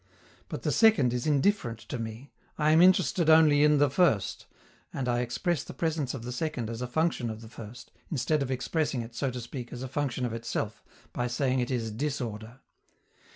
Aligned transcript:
But 0.49 0.63
the 0.63 0.71
second 0.71 1.13
is 1.13 1.27
indifferent 1.27 1.77
to 1.81 1.99
me, 1.99 2.31
I 2.57 2.71
am 2.71 2.81
interested 2.81 3.29
only 3.29 3.63
in 3.63 3.77
the 3.77 3.87
first, 3.87 4.47
and 4.91 5.07
I 5.07 5.19
express 5.19 5.63
the 5.63 5.75
presence 5.75 6.15
of 6.15 6.23
the 6.23 6.31
second 6.31 6.71
as 6.71 6.81
a 6.81 6.87
function 6.87 7.29
of 7.29 7.41
the 7.41 7.47
first, 7.47 7.91
instead 8.09 8.41
of 8.41 8.49
expressing 8.49 9.03
it, 9.03 9.13
so 9.13 9.29
to 9.29 9.39
speak, 9.39 9.71
as 9.71 9.83
a 9.83 9.87
function 9.87 10.25
of 10.25 10.33
itself, 10.33 10.81
by 11.13 11.27
saying 11.27 11.59
it 11.59 11.69
is 11.69 11.91
disorder. 11.91 12.61